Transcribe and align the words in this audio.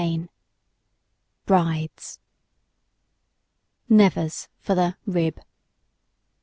]BRIDES 1.45 2.17
"NEVERS" 3.87 4.47
FOR 4.59 4.73
THE 4.73 4.95
"RIB." 5.05 5.39